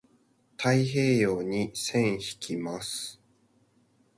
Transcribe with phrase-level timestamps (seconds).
[0.57, 3.21] 太平洋に線引きます。